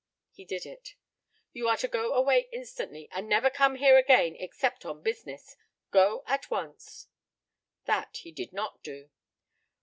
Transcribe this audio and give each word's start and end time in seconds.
He 0.31 0.45
did 0.45 0.65
it. 0.65 0.95
"You 1.53 1.67
are 1.69 1.77
to 1.77 1.87
go 1.87 2.13
away 2.15 2.49
instantly, 2.51 3.07
and 3.11 3.29
never 3.29 3.51
come 3.51 3.75
here 3.75 3.97
again 3.99 4.35
except 4.35 4.83
on 4.83 5.03
business. 5.03 5.55
Go 5.91 6.23
at 6.25 6.49
once." 6.49 7.07
That 7.85 8.17
he 8.17 8.31
did 8.31 8.51
not 8.51 8.81
do. 8.81 9.11